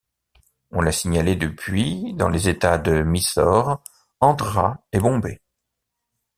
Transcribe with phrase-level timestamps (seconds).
[0.71, 3.83] On l'a signalée depuis dans les États de Mysore,
[4.19, 5.39] Andhra et Bombay.